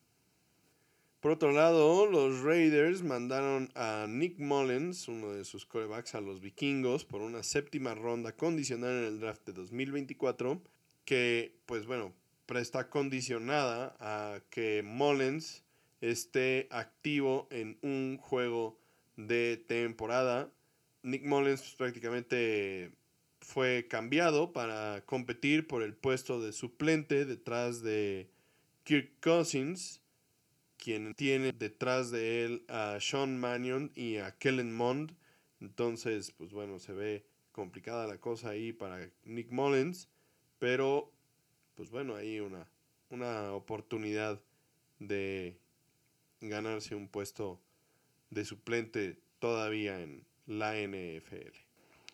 [1.19, 6.39] Por otro lado, los Raiders mandaron a Nick Mullens, uno de sus corebacks, a los
[6.39, 10.61] vikingos por una séptima ronda condicional en el draft de 2024,
[11.03, 12.13] que, pues bueno,
[12.57, 15.63] está condicionada a que Mullens
[16.01, 18.79] esté activo en un juego
[19.15, 20.51] de temporada.
[21.03, 22.91] Nick Mullins prácticamente
[23.41, 28.29] fue cambiado para competir por el puesto de suplente detrás de
[28.83, 30.01] Kirk Cousins,
[30.77, 35.15] quien tiene detrás de él a Sean Mannion y a Kellen Mond.
[35.59, 40.07] Entonces, pues bueno, se ve complicada la cosa ahí para Nick Mullins,
[40.59, 41.11] pero
[41.75, 42.69] pues bueno, ahí una,
[43.09, 44.41] una oportunidad
[44.99, 45.57] de
[46.41, 47.61] ganarse un puesto
[48.29, 51.55] de suplente todavía en la NFL.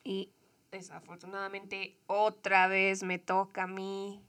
[0.04, 0.32] Y
[0.72, 4.22] desafortunadamente otra vez me toca a mí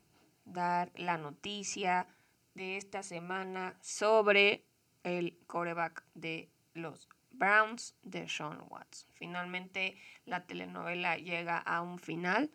[0.45, 2.07] dar la noticia
[2.55, 4.65] de esta semana sobre
[5.03, 9.09] el coreback de los Browns de Sean Watts.
[9.15, 12.51] Finalmente la telenovela llega a un final,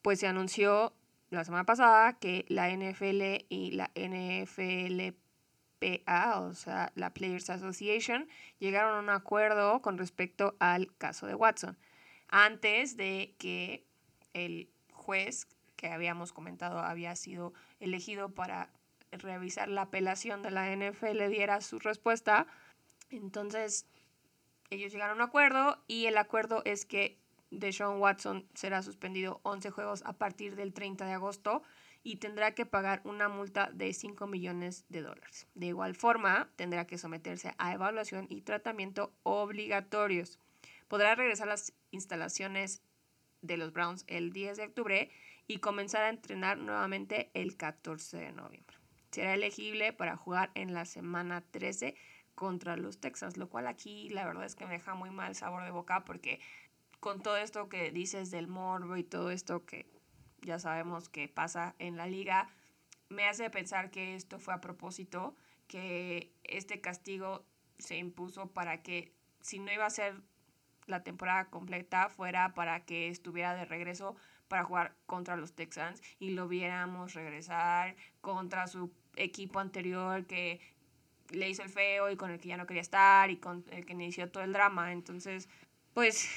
[0.00, 0.94] pues se anunció
[1.30, 5.14] la semana pasada que la NFL y la NFL
[6.36, 11.76] o sea, la Players Association, llegaron a un acuerdo con respecto al caso de Watson.
[12.28, 13.84] Antes de que
[14.32, 18.70] el juez que habíamos comentado había sido elegido para
[19.10, 22.46] revisar la apelación de la NFL diera su respuesta,
[23.10, 23.86] entonces
[24.70, 27.18] ellos llegaron a un acuerdo y el acuerdo es que
[27.50, 31.62] Deshaun Watson será suspendido 11 juegos a partir del 30 de agosto
[32.02, 35.46] y tendrá que pagar una multa de 5 millones de dólares.
[35.54, 40.38] De igual forma, tendrá que someterse a evaluación y tratamiento obligatorios.
[40.88, 42.82] Podrá regresar a las instalaciones
[43.40, 45.10] de los Browns el 10 de octubre
[45.46, 48.76] y comenzar a entrenar nuevamente el 14 de noviembre.
[49.10, 51.94] Será elegible para jugar en la semana 13
[52.34, 55.64] contra los Texans, lo cual aquí la verdad es que me deja muy mal sabor
[55.64, 56.40] de boca porque
[56.98, 59.86] con todo esto que dices del morbo y todo esto que
[60.42, 62.48] ya sabemos que pasa en la liga,
[63.08, 65.36] me hace pensar que esto fue a propósito,
[65.68, 67.44] que este castigo
[67.78, 70.20] se impuso para que si no iba a ser
[70.86, 74.16] la temporada completa, fuera para que estuviera de regreso
[74.48, 80.60] para jugar contra los Texans y lo viéramos regresar contra su equipo anterior que
[81.30, 83.86] le hizo el feo y con el que ya no quería estar y con el
[83.86, 84.92] que inició todo el drama.
[84.92, 85.48] Entonces,
[85.94, 86.28] pues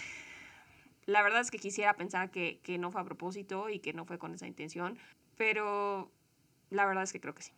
[1.06, 4.18] la verdad es que quisiera pensar que, no fue a propósito y que no fue
[4.18, 4.98] con esa intención,
[5.38, 6.12] pero
[6.70, 7.52] la verdad es que creo que sí.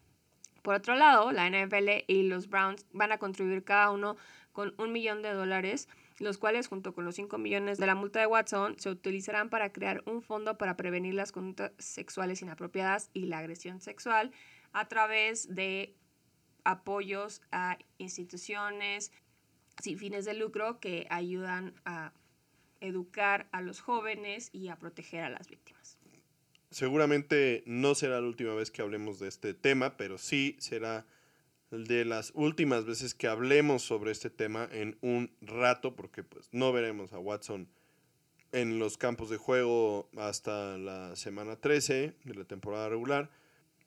[0.61, 4.17] Por otro lado, la NFL y los Browns van a contribuir cada uno
[4.51, 5.87] con un millón de dólares
[6.19, 9.71] los cuales junto con los 5 millones de la multa de Watson se utilizarán para
[9.71, 14.31] crear un fondo para prevenir las conductas sexuales inapropiadas y la agresión sexual
[14.73, 15.95] a través de
[16.63, 19.11] apoyos a instituciones
[19.81, 22.13] sin fines de lucro que ayudan a
[22.81, 25.97] educar a los jóvenes y a proteger a las víctimas.
[26.69, 31.05] Seguramente no será la última vez que hablemos de este tema, pero sí será
[31.71, 36.71] de las últimas veces que hablemos sobre este tema en un rato, porque pues no
[36.71, 37.69] veremos a Watson
[38.51, 43.29] en los campos de juego hasta la semana 13 de la temporada regular.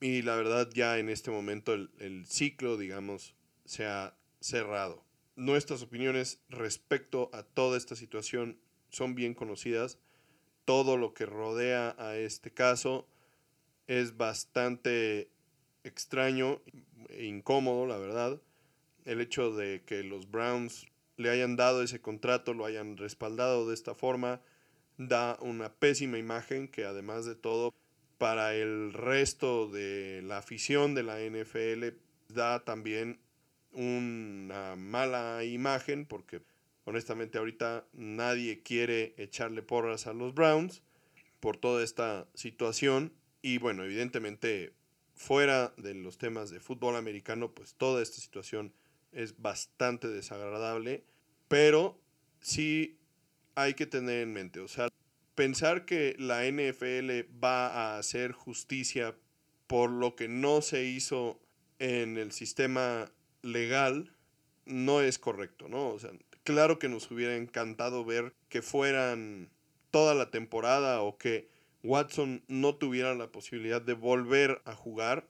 [0.01, 5.05] Y la verdad ya en este momento el, el ciclo, digamos, se ha cerrado.
[5.37, 8.59] Nuestras opiniones respecto a toda esta situación
[8.91, 9.99] son bien conocidas.
[10.65, 13.09] Todo lo que rodea a este caso
[13.87, 15.31] es bastante
[15.85, 16.61] extraño
[17.09, 18.41] e incómodo, la verdad.
[19.05, 23.75] El hecho de que los Browns le hayan dado ese contrato, lo hayan respaldado de
[23.75, 24.41] esta forma,
[24.97, 27.75] da una pésima imagen que además de todo
[28.19, 31.97] para el resto de la afición de la NFL
[32.29, 33.19] da también
[33.73, 36.43] una mala imagen porque
[36.91, 40.83] honestamente ahorita nadie quiere echarle porras a los Browns
[41.39, 44.75] por toda esta situación y bueno, evidentemente
[45.15, 48.73] fuera de los temas de fútbol americano, pues toda esta situación
[49.13, 51.05] es bastante desagradable,
[51.49, 51.99] pero
[52.41, 52.99] sí
[53.55, 54.89] hay que tener en mente, o sea,
[55.35, 59.17] pensar que la NFL va a hacer justicia
[59.67, 61.41] por lo que no se hizo
[61.79, 63.11] en el sistema
[63.43, 64.13] legal
[64.67, 65.89] no es correcto, ¿no?
[65.91, 66.11] O sea,
[66.53, 69.51] claro que nos hubiera encantado ver que fueran
[69.91, 71.49] toda la temporada o que
[71.83, 75.27] Watson no tuviera la posibilidad de volver a jugar,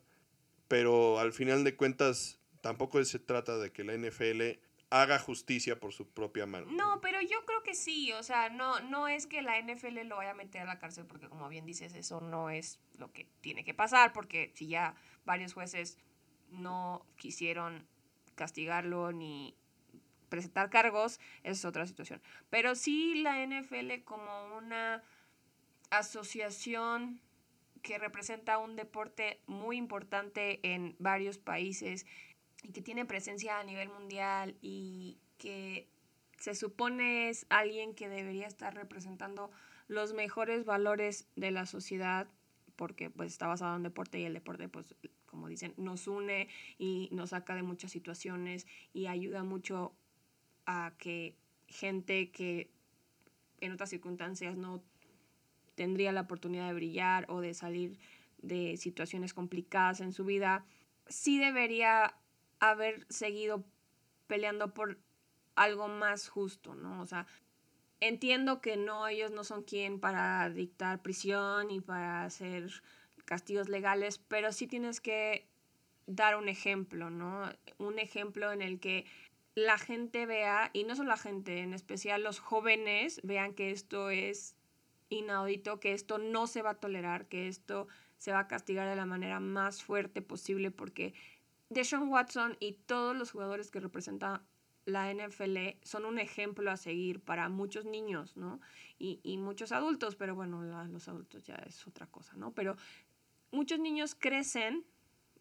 [0.69, 5.93] pero al final de cuentas tampoco se trata de que la NFL haga justicia por
[5.93, 6.67] su propia mano.
[6.71, 10.17] No, pero yo creo que sí, o sea, no, no es que la NFL lo
[10.17, 13.29] vaya a meter a la cárcel porque como bien dices, eso no es lo que
[13.41, 15.97] tiene que pasar, porque si ya varios jueces
[16.51, 17.87] no quisieron
[18.35, 19.55] castigarlo ni
[20.31, 22.23] presentar cargos, es otra situación.
[22.49, 25.03] Pero sí la NFL como una
[25.91, 27.21] asociación
[27.83, 32.07] que representa un deporte muy importante en varios países
[32.63, 35.89] y que tiene presencia a nivel mundial y que
[36.39, 39.51] se supone es alguien que debería estar representando
[39.89, 42.29] los mejores valores de la sociedad
[42.77, 44.95] porque pues está basado en deporte y el deporte pues
[45.27, 49.93] como dicen nos une y nos saca de muchas situaciones y ayuda mucho
[50.67, 52.71] a que gente que
[53.61, 54.83] en otras circunstancias no
[55.75, 57.99] tendría la oportunidad de brillar o de salir
[58.39, 60.65] de situaciones complicadas en su vida,
[61.07, 62.15] sí debería
[62.59, 63.65] haber seguido
[64.27, 64.99] peleando por
[65.57, 67.01] algo más justo, ¿no?
[67.01, 67.27] O sea,
[68.01, 72.71] entiendo que no, ellos no son quien para dictar prisión y para hacer
[73.25, 75.47] castigos legales, pero sí tienes que
[76.07, 77.49] dar un ejemplo, ¿no?
[77.79, 79.07] Un ejemplo en el que
[79.55, 84.11] la gente vea, y no solo la gente, en especial los jóvenes, vean que esto
[84.11, 84.57] es
[85.09, 88.97] inaudito, que esto no se va a tolerar, que esto se va a castigar de
[88.97, 91.15] la manera más fuerte posible porque
[91.69, 94.43] Deshaun Watson y todos los jugadores que representan
[94.85, 98.61] la NFL son un ejemplo a seguir para muchos niños, ¿no?
[98.99, 102.53] Y, y muchos adultos, pero bueno, los adultos ya es otra cosa, ¿no?
[102.53, 102.77] Pero
[103.53, 104.85] muchos niños crecen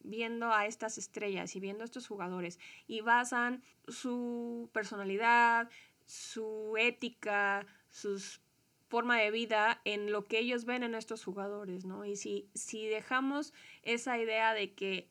[0.02, 5.70] viendo a estas estrellas y viendo a estos jugadores y basan su personalidad,
[6.06, 8.42] su ética, sus
[8.90, 12.06] forma de vida en lo que ellos ven en estos jugadores, ¿no?
[12.06, 15.08] Y si, si dejamos esa idea de que,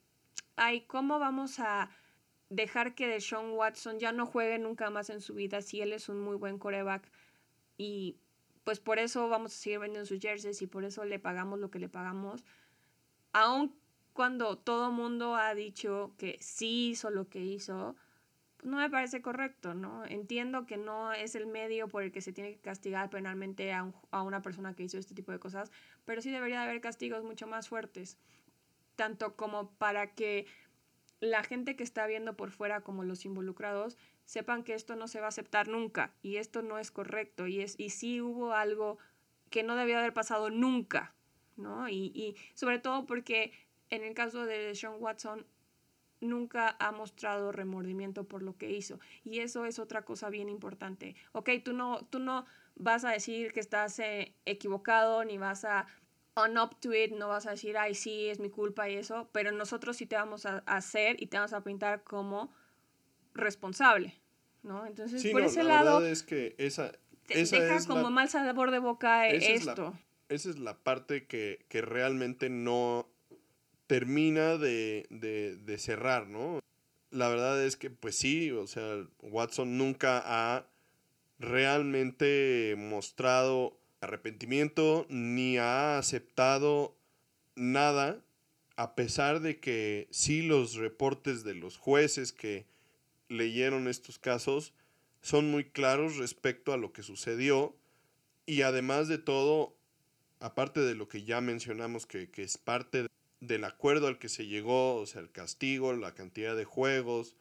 [0.56, 1.88] ay, ¿cómo vamos a
[2.50, 6.08] dejar que Deshaun Watson ya no juegue nunca más en su vida si él es
[6.08, 7.08] un muy buen coreback?
[7.76, 8.16] Y
[8.64, 11.70] pues por eso vamos a seguir vendiendo sus jerseys y por eso le pagamos lo
[11.70, 12.44] que le pagamos.
[13.32, 13.77] Aun
[14.18, 17.94] cuando todo mundo ha dicho que sí hizo lo que hizo,
[18.64, 20.04] no me parece correcto, ¿no?
[20.06, 23.92] Entiendo que no es el medio por el que se tiene que castigar penalmente a,
[24.10, 25.70] a una persona que hizo este tipo de cosas,
[26.04, 28.18] pero sí debería haber castigos mucho más fuertes,
[28.96, 30.46] tanto como para que
[31.20, 35.20] la gente que está viendo por fuera como los involucrados sepan que esto no se
[35.20, 38.98] va a aceptar nunca y esto no es correcto y, es, y sí hubo algo
[39.48, 41.14] que no debía haber pasado nunca,
[41.56, 41.88] ¿no?
[41.88, 43.52] Y, y sobre todo porque
[43.90, 45.46] en el caso de Sean Watson
[46.20, 48.98] nunca ha mostrado remordimiento por lo que hizo.
[49.24, 51.14] Y eso es otra cosa bien importante.
[51.32, 55.86] Ok, tú no, tú no vas a decir que estás eh, equivocado, ni vas a
[56.34, 59.28] on up to it, no vas a decir, ay, sí, es mi culpa y eso,
[59.32, 62.52] pero nosotros sí te vamos a hacer y te vamos a pintar como
[63.34, 64.14] responsable,
[64.62, 64.86] ¿no?
[64.86, 66.92] Entonces, Sí, por no, ese la lado, verdad es que esa,
[67.28, 69.98] esa deja es como la- mal sabor de boca esa es la- esto.
[70.28, 73.08] esa es la parte que, que realmente no
[73.88, 76.60] termina de, de- de cerrar, ¿no?
[77.10, 80.66] La verdad es que, pues sí, o sea, Watson nunca ha
[81.40, 86.94] realmente mostrado arrepentimiento ni ha aceptado
[87.56, 88.22] nada,
[88.76, 92.66] a pesar de que sí los reportes de los jueces que
[93.28, 94.74] leyeron estos casos
[95.22, 97.74] son muy claros respecto a lo que sucedió
[98.46, 99.74] y además de todo,
[100.40, 103.06] aparte de lo que ya mencionamos que, que es parte
[103.40, 107.36] del acuerdo al que se llegó, o sea, el castigo, la cantidad de juegos,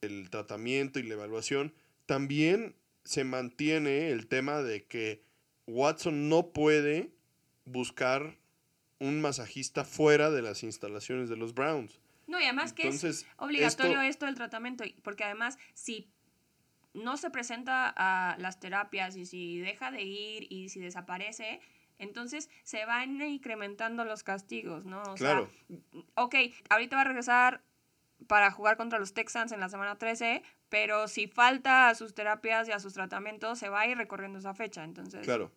[0.00, 1.74] el tratamiento y la evaluación,
[2.06, 2.74] también
[3.04, 5.22] se mantiene el tema de que
[5.66, 7.10] Watson no puede
[7.64, 8.36] buscar
[8.98, 12.00] un masajista fuera de las instalaciones de los Browns.
[12.26, 16.08] No, y además que es obligatorio esto- esto del tratamiento, porque además si
[16.94, 21.60] no se presenta a las terapias y si deja de ir y si desaparece,
[22.00, 25.02] entonces se van incrementando los castigos, ¿no?
[25.02, 25.48] O Claro.
[25.68, 26.34] sea, ok,
[26.68, 27.62] ahorita va a regresar
[28.26, 32.68] para jugar contra los Texans en la semana 13, pero si falta a sus terapias
[32.68, 35.22] y a sus tratamientos, se va a ir recorriendo esa fecha, entonces...
[35.22, 35.52] Claro.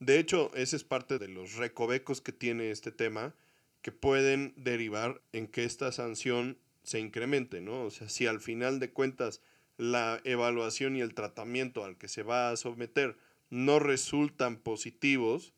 [0.00, 3.34] De hecho, ese es parte de los recovecos que tiene este tema,
[3.82, 7.82] que pueden derivar en que esta sanción se incremente, ¿no?
[7.82, 9.40] O sea, si al final de cuentas
[9.76, 13.16] la evaluación y el tratamiento al que se va a someter
[13.50, 15.52] no resultan positivos,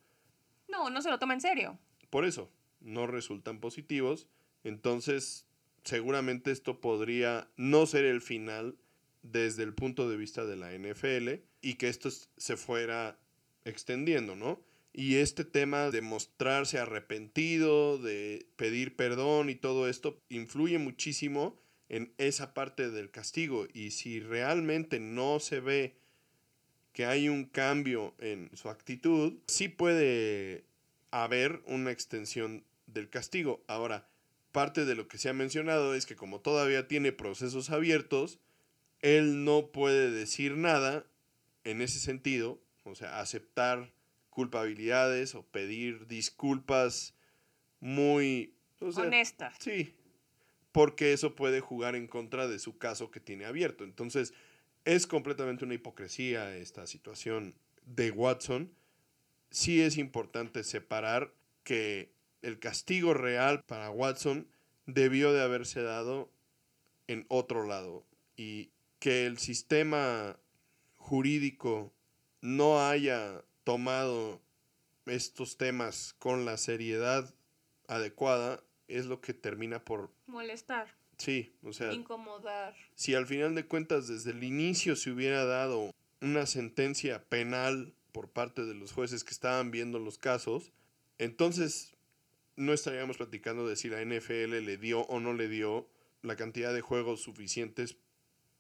[0.71, 1.79] No, no se lo toma en serio.
[2.11, 2.51] por eso,
[2.81, 4.27] no resultan positivos,
[4.64, 5.47] entonces
[5.85, 8.77] seguramente esto podría no ser el final
[9.23, 13.18] desde el punto de vista de la NFL y que esto se fuera
[13.64, 14.62] extendiendo, ¿no?
[14.93, 22.12] Y este tema de mostrarse arrepentido, de pedir perdón y todo esto influye muchísimo en
[22.18, 25.97] esa parte del castigo y si realmente no se ve
[27.01, 30.67] que hay un cambio en su actitud, sí puede
[31.11, 33.65] haber una extensión del castigo.
[33.69, 34.07] Ahora,
[34.53, 38.39] parte de lo que se ha mencionado es que como todavía tiene procesos abiertos,
[39.01, 41.07] él no puede decir nada
[41.65, 43.95] en ese sentido, o sea, aceptar
[44.29, 47.15] culpabilidades o pedir disculpas
[47.81, 48.53] muy...
[48.79, 49.55] o sea, Honesta.
[49.59, 49.95] Sí,
[50.71, 53.85] porque eso puede jugar en contra de su caso que tiene abierto.
[53.85, 54.35] Entonces,
[54.85, 57.55] es completamente una hipocresía esta situación
[57.85, 58.72] de Watson.
[59.51, 61.33] Sí es importante separar
[61.64, 62.12] que
[62.43, 64.49] el castigo real para Watson
[64.87, 66.31] debió de haberse dado
[67.07, 68.05] en otro lado
[68.37, 70.39] y que el sistema
[70.97, 71.93] jurídico
[72.41, 74.41] no haya tomado
[75.07, 77.35] estos temas con la seriedad
[77.89, 81.00] adecuada es lo que termina por Molestar.
[81.21, 82.75] Sí, o sea, Incomodar.
[82.95, 88.29] si al final de cuentas desde el inicio se hubiera dado una sentencia penal por
[88.29, 90.73] parte de los jueces que estaban viendo los casos,
[91.18, 91.95] entonces
[92.57, 95.87] no estaríamos platicando de si la NFL le dio o no le dio
[96.23, 97.97] la cantidad de juegos suficientes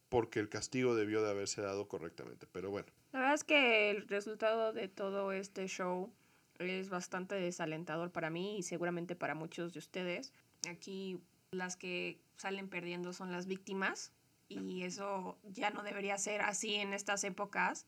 [0.08, 2.46] porque el castigo debió de haberse dado correctamente.
[2.50, 6.12] Pero bueno, La verdad es que el resultado de todo este show
[6.58, 10.32] es bastante desalentador para mí y seguramente para muchos de ustedes.
[10.68, 11.18] Aquí
[11.50, 14.12] las que salen perdiendo son las víctimas
[14.48, 17.86] y eso ya no debería ser así en estas épocas.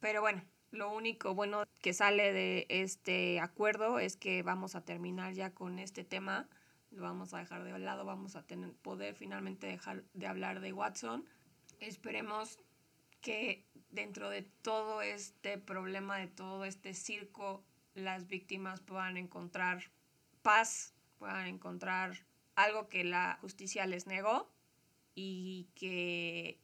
[0.00, 5.34] Pero bueno, lo único bueno que sale de este acuerdo es que vamos a terminar
[5.34, 6.48] ya con este tema.
[6.90, 10.72] Lo vamos a dejar de lado, vamos a tener, poder finalmente dejar de hablar de
[10.72, 11.24] Watson.
[11.80, 12.58] Esperemos
[13.20, 19.90] que dentro de todo este problema, de todo este circo, las víctimas puedan encontrar
[20.42, 24.50] paz, puedan encontrar algo que la justicia les negó
[25.14, 26.58] y que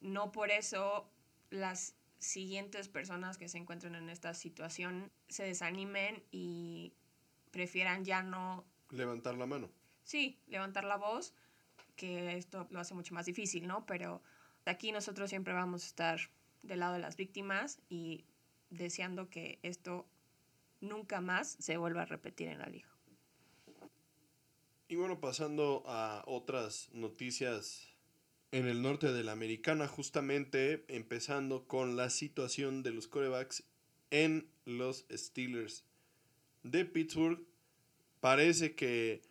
[0.00, 1.10] no por eso
[1.50, 6.92] las siguientes personas que se encuentren en esta situación se desanimen y
[7.50, 9.70] prefieran ya no, levantar la mano.
[10.02, 11.34] sí, levantar la voz,
[11.96, 13.86] que esto lo hace mucho más difícil, ¿no?
[13.86, 14.22] Pero
[14.66, 16.20] aquí nosotros siempre vamos a estar
[16.62, 18.24] del lado de las víctimas y
[18.68, 20.06] deseando que esto
[20.80, 22.89] nunca más se vuelva a repetir en la liga.
[24.90, 27.94] Y bueno, pasando a otras noticias
[28.50, 33.62] en el norte de la americana, justamente empezando con la situación de los corebacks
[34.10, 35.84] en los Steelers
[36.64, 37.40] de Pittsburgh.
[38.18, 39.22] Parece que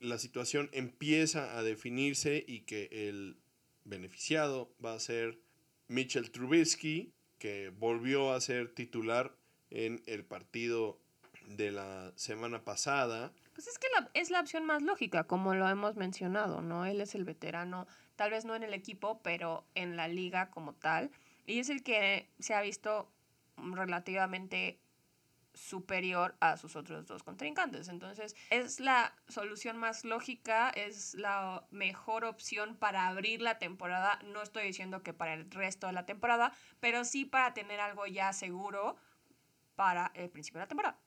[0.00, 3.36] la situación empieza a definirse y que el
[3.84, 5.38] beneficiado va a ser
[5.86, 9.36] Mitchell Trubisky, que volvió a ser titular
[9.68, 10.98] en el partido
[11.46, 13.34] de la semana pasada.
[13.54, 16.86] Pues es que es la opción más lógica, como lo hemos mencionado, ¿no?
[16.86, 17.86] Él es el veterano,
[18.16, 21.10] tal vez no en el equipo, pero en la liga como tal.
[21.46, 23.12] Y es el que se ha visto
[23.56, 24.80] relativamente
[25.52, 27.88] superior a sus otros dos contrincantes.
[27.88, 34.18] Entonces, es la solución más lógica, es la mejor opción para abrir la temporada.
[34.24, 38.06] No estoy diciendo que para el resto de la temporada, pero sí para tener algo
[38.06, 38.96] ya seguro
[39.76, 41.03] para el principio de la temporada.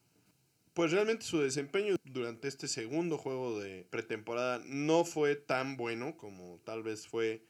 [0.77, 6.61] Pues realmente su desempeño durante este segundo juego de pretemporada no fue tan bueno como
[6.65, 7.41] tal vez fue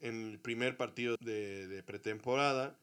[0.00, 2.78] en el primer partido de, pretemporada.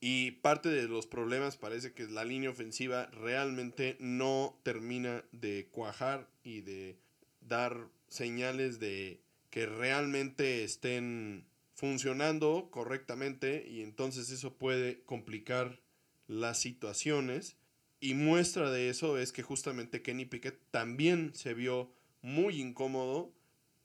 [0.00, 6.28] Y parte de los problemas parece que la línea ofensiva realmente no termina de cuajar
[6.42, 6.98] y de
[7.40, 9.20] dar señales de
[9.50, 15.78] que realmente estén funcionando correctamente y entonces eso puede complicar
[16.26, 17.59] las situaciones.
[18.00, 21.92] Y muestra de eso es que justamente Kenny Pickett también se vio
[22.22, 23.30] muy incómodo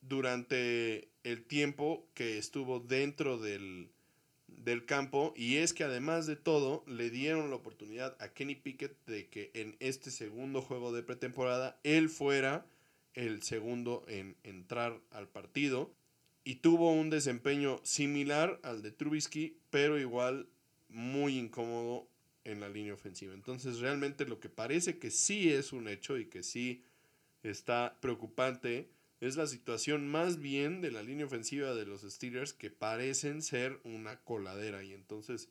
[0.01, 3.89] durante el tiempo que estuvo dentro del,
[4.47, 5.33] del campo.
[5.35, 9.51] Y es que además de todo le dieron la oportunidad a Kenny Pickett de que
[9.53, 12.65] en este segundo juego de pretemporada él fuera
[13.15, 15.91] el segundo en entrar al partido.
[16.45, 20.47] Y tuvo un desempeño similar al de Trubisky pero igual
[20.87, 22.07] muy incómodo
[22.45, 23.33] en la línea ofensiva.
[23.33, 26.83] Entonces realmente lo que parece que sí es un hecho y que sí
[27.43, 28.89] está preocupante
[29.19, 33.79] es la situación más bien de la línea ofensiva de los Steelers que parecen ser
[33.83, 35.49] una coladera y entonces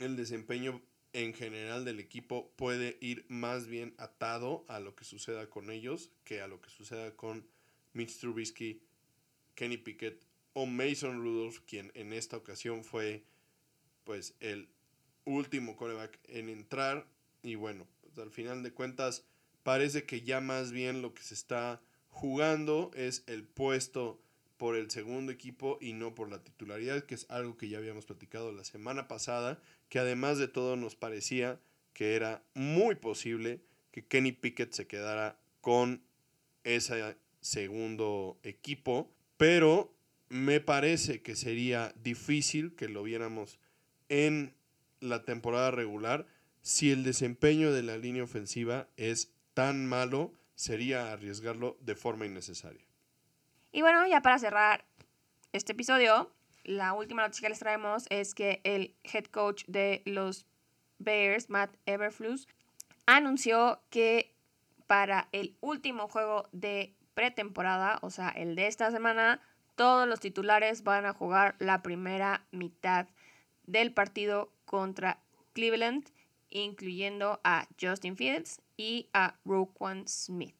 [0.00, 0.80] el desempeño
[1.12, 6.10] en general del equipo puede ir más bien atado a lo que suceda con ellos
[6.24, 7.46] que a lo que suceda con
[7.94, 8.82] Mitch Trubisky,
[9.54, 10.22] Kenny Pickett
[10.52, 13.24] o Mason Rudolph, quien en esta ocasión fue
[14.04, 14.68] pues el
[15.26, 17.06] último coreback en entrar.
[17.42, 19.24] Y bueno, pues, al final de cuentas
[19.62, 24.18] parece que ya más bien lo que se está jugando es el puesto
[24.56, 28.06] por el segundo equipo y no por la titularidad, que es algo que ya habíamos
[28.06, 29.60] platicado la semana pasada,
[29.90, 31.60] que además de todo nos parecía
[31.92, 33.60] que era muy posible
[33.90, 36.02] que Kenny Pickett se quedara con
[36.64, 39.94] ese segundo equipo, pero
[40.28, 43.58] me parece que sería difícil que lo viéramos
[44.08, 44.54] en
[45.00, 46.26] la temporada regular
[46.62, 52.84] si el desempeño de la línea ofensiva es tan malo sería arriesgarlo de forma innecesaria.
[53.72, 54.84] Y bueno, ya para cerrar
[55.52, 56.32] este episodio,
[56.64, 60.46] la última noticia que les traemos es que el head coach de los
[60.98, 62.48] Bears, Matt Everflus,
[63.06, 64.34] anunció que
[64.86, 69.40] para el último juego de pretemporada, o sea, el de esta semana,
[69.74, 73.06] todos los titulares van a jugar la primera mitad
[73.66, 75.22] del partido contra
[75.54, 76.10] Cleveland,
[76.50, 80.54] incluyendo a Justin Fields y a Roquan Smith.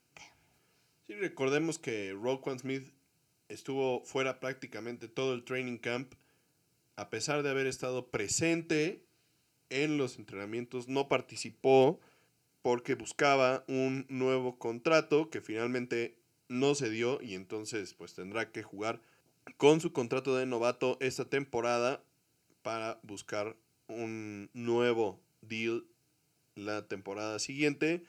[1.06, 2.90] Sí, recordemos que Roquan Smith
[3.48, 6.14] estuvo fuera prácticamente todo el training camp,
[6.96, 9.04] a pesar de haber estado presente
[9.68, 12.00] en los entrenamientos, no participó
[12.62, 18.62] porque buscaba un nuevo contrato que finalmente no se dio y entonces pues tendrá que
[18.62, 19.00] jugar
[19.56, 22.02] con su contrato de novato esta temporada
[22.62, 23.56] para buscar
[23.88, 25.84] un nuevo deal
[26.54, 28.04] la temporada siguiente.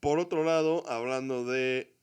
[0.00, 1.94] Por otro lado, hablando de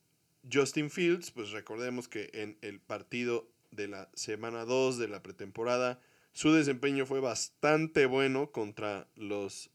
[0.51, 5.99] Justin Fields, pues recordemos que en el partido de la semana 2 de la pretemporada,
[6.34, 9.71] su desempeño fue bastante bueno contra los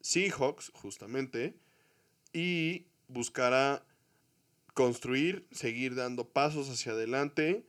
[0.00, 1.56] Seahawks, justamente,
[2.32, 3.84] y buscará
[4.74, 7.64] construir, seguir dando pasos hacia adelante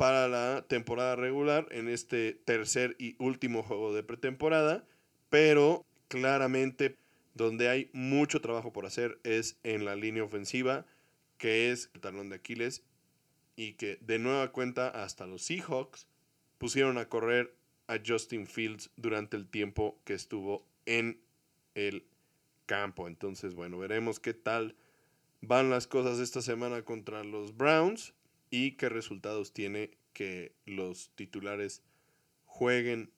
[0.00, 4.82] para la temporada regular en este tercer y último juego de pretemporada,
[5.28, 6.96] pero claramente
[7.34, 10.86] donde hay mucho trabajo por hacer es en la línea ofensiva,
[11.36, 12.82] que es el talón de Aquiles,
[13.56, 16.06] y que de nueva cuenta hasta los Seahawks
[16.56, 17.54] pusieron a correr
[17.86, 21.20] a Justin Fields durante el tiempo que estuvo en
[21.74, 22.06] el
[22.64, 23.06] campo.
[23.06, 24.76] Entonces, bueno, veremos qué tal
[25.42, 28.14] van las cosas esta semana contra los Browns
[28.50, 31.82] y qué resultados tiene que los titulares
[32.44, 33.12] jueguen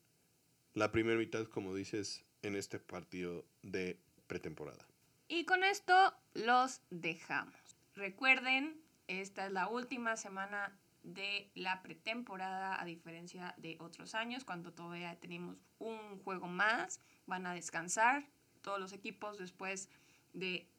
[0.73, 4.87] la primera mitad, como dices, en este partido de pretemporada.
[5.27, 7.55] Y con esto los dejamos.
[7.95, 14.71] Recuerden, esta es la última semana de la pretemporada, a diferencia de otros años, cuando
[14.73, 18.25] todavía tenemos un juego más, van a descansar
[18.61, 19.89] todos los equipos después
[20.33, 20.69] de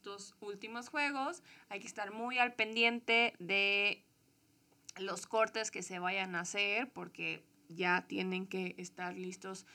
[0.00, 1.42] estos últimos juegos.
[1.68, 4.02] Hay que estar muy al pendiente de
[4.96, 9.66] los cortes que se vayan a hacer, porque ya tienen que estar listos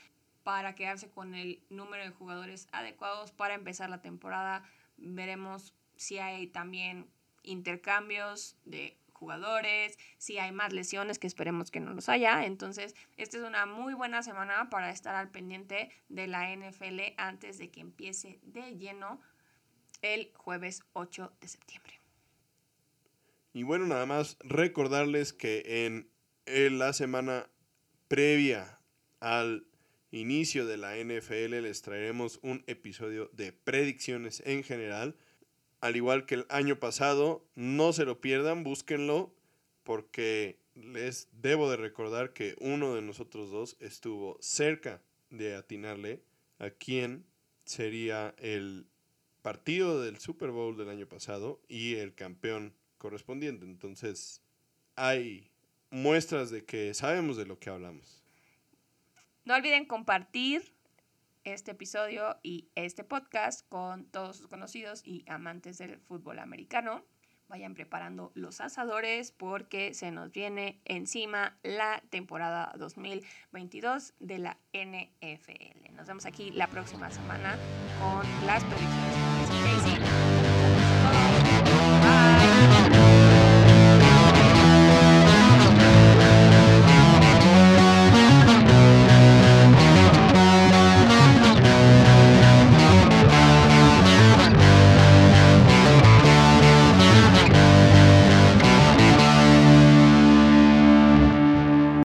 [0.44, 4.64] para quedarse con el número de jugadores adecuados para empezar la temporada
[4.98, 7.10] Veremos si hay también
[7.44, 12.46] intercambios de jugadores, si hay más lesiones, que esperemos que no los haya.
[12.46, 17.58] Entonces, esta es una muy buena semana para estar al pendiente de la NFL antes
[17.58, 19.20] de que empiece de lleno
[20.02, 21.94] el jueves 8 de septiembre.
[23.54, 26.10] Y bueno, nada más recordarles que en,
[26.78, 27.50] la semana
[28.08, 28.80] previa
[29.20, 29.66] al
[30.12, 35.16] inicio de la NFL les traeremos un episodio de predicciones en general
[35.82, 37.46] al igual que el año pasado.
[37.56, 39.34] No se lo pierdan, búsquenlo,
[39.84, 46.22] porque les debo de recordar que uno de nosotros dos estuvo cerca de atinarle
[46.60, 47.26] a quién
[47.66, 48.88] sería el
[49.46, 53.64] partido del Super Bowl del año pasado y el campeón correspondiente.
[53.64, 54.42] Entonces,
[54.96, 55.52] hay
[55.92, 58.24] muestras de que sabemos de lo que hablamos.
[59.44, 60.74] No olviden compartir
[61.44, 67.06] este episodio y este podcast con todos sus conocidos y amantes del fútbol americano.
[67.48, 75.94] Vayan preparando los asadores porque se nos viene encima la temporada 2022 de la NFL.
[75.94, 77.58] Nos vemos aquí la próxima semana
[78.00, 79.35] con las predicciones
[80.00, 80.35] de